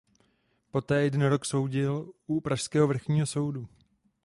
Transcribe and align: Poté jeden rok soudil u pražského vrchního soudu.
Poté 0.71 0.95
jeden 1.03 1.21
rok 1.27 1.45
soudil 1.45 2.11
u 2.27 2.41
pražského 2.41 2.87
vrchního 2.87 3.25
soudu. 3.27 3.67